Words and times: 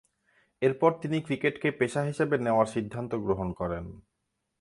এরপর 0.61 0.91
তিনি 1.01 1.17
ক্রিকেটকে 1.21 1.69
পেশা 1.71 2.01
হিসেবে 2.01 2.35
নেওয়ার 2.37 2.65
সিদ্ধান্ত 2.65 3.11
গ্রহণ 3.15 3.49
করেন। 3.53 3.85